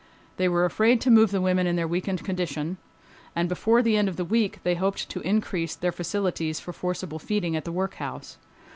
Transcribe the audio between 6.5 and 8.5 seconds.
for forcible feeding at the workhouse.